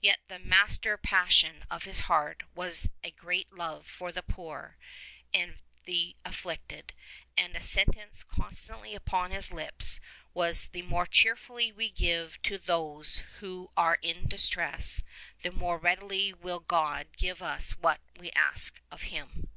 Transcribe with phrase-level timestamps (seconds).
[0.00, 4.78] Yet the mas ter passion of his heart was a great love for the poor
[5.34, 6.94] and the afflicted,
[7.36, 10.00] and a sentence constantly upon his lips
[10.32, 15.02] was: "The more cheerfully we give to those who are in distress,
[15.42, 19.50] the more readily will God give us what we ask of Him."